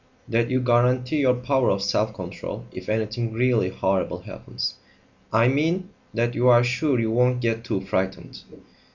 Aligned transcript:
"That 0.27 0.49
you 0.49 0.61
guarantee 0.61 1.19
your 1.19 1.35
power 1.35 1.69
of 1.69 1.83
self 1.83 2.11
control 2.15 2.65
if 2.71 2.89
anything 2.89 3.31
really 3.33 3.69
horrible 3.69 4.21
happens. 4.21 4.73
I 5.31 5.47
mean 5.47 5.89
that 6.11 6.33
you 6.33 6.47
are 6.47 6.63
sure 6.63 6.99
you 6.99 7.11
won't 7.11 7.39
get 7.39 7.63
too 7.63 7.81
frightened." 7.81 8.41